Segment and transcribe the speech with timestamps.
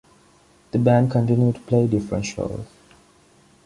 [0.71, 2.65] The band continue to play different shows.